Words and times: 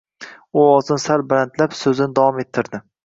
U 0.57 0.61
ovozini 0.69 1.03
sal 1.03 1.25
balandlab 1.33 1.77
so’zini 1.83 2.17
davom 2.21 2.41
ettirdi. 2.47 2.81